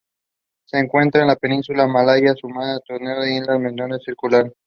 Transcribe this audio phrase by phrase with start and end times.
[0.65, 4.57] Se encuentra en la península malaya, Sumatra, Borneo e islas menores circundantes.